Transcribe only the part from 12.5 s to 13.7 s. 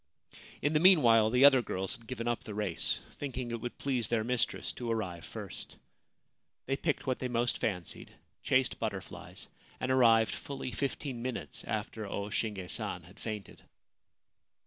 San had fainted.